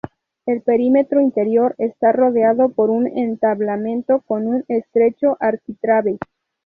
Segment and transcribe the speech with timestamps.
[0.47, 6.17] El perímetro interior está rodeado por un entablamento, con un estrecho arquitrabe.